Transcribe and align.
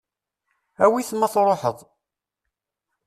Awi-t 0.83 1.11
ma 1.15 1.27
tṛuḥeḍ. 1.33 1.77